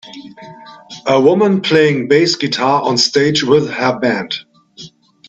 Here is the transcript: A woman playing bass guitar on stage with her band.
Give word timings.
A 1.05 1.21
woman 1.21 1.61
playing 1.61 2.07
bass 2.07 2.35
guitar 2.35 2.81
on 2.81 2.97
stage 2.97 3.43
with 3.43 3.69
her 3.69 3.99
band. 3.99 4.33